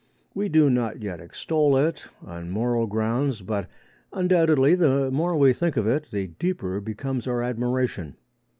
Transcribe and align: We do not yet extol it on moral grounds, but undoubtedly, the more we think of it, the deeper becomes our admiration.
We 0.33 0.49
do 0.49 0.71
not 0.71 1.03
yet 1.03 1.19
extol 1.19 1.77
it 1.77 2.07
on 2.25 2.49
moral 2.49 2.87
grounds, 2.87 3.43
but 3.43 3.69
undoubtedly, 4.11 4.73
the 4.73 5.11
more 5.11 5.35
we 5.37 5.53
think 5.53 5.77
of 5.77 5.85
it, 5.85 6.07
the 6.09 6.25
deeper 6.39 6.79
becomes 6.79 7.27
our 7.27 7.43
admiration. 7.43 8.15